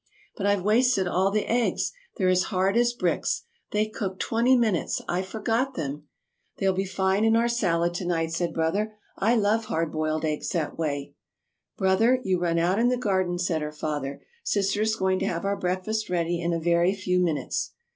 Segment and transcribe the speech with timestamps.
[0.35, 4.99] "But I've wasted all the eggs they're as hard as bricks they cooked twenty minutes.
[5.07, 6.07] I forgot them."
[6.57, 10.49] "They'll be fine in our salad to night," said Brother; "I love hard boiled eggs
[10.53, 12.97] that way." [Illustration: "They'll be fine in our salad."] "Brother, you run out in the
[12.97, 16.95] garden," said her father, "Sister is going to have our breakfast ready in a very
[16.95, 17.73] few minutes."